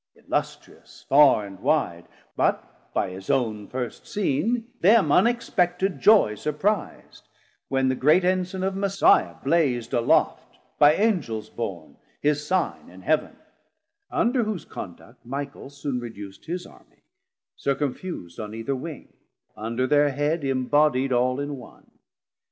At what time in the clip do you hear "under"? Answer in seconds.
14.09-14.43, 19.55-19.87